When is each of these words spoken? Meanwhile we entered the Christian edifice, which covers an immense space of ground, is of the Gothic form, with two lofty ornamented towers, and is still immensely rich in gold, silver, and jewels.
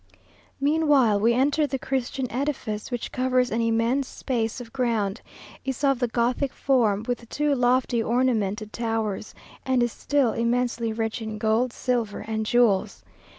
Meanwhile 0.59 1.19
we 1.19 1.31
entered 1.35 1.69
the 1.69 1.77
Christian 1.77 2.25
edifice, 2.31 2.89
which 2.89 3.11
covers 3.11 3.51
an 3.51 3.61
immense 3.61 4.07
space 4.07 4.59
of 4.59 4.73
ground, 4.73 5.21
is 5.63 5.83
of 5.83 5.99
the 5.99 6.07
Gothic 6.07 6.51
form, 6.53 7.05
with 7.07 7.29
two 7.29 7.53
lofty 7.53 8.01
ornamented 8.01 8.73
towers, 8.73 9.35
and 9.63 9.83
is 9.83 9.91
still 9.91 10.33
immensely 10.33 10.91
rich 10.91 11.21
in 11.21 11.37
gold, 11.37 11.71
silver, 11.71 12.21
and 12.21 12.47
jewels. 12.47 13.03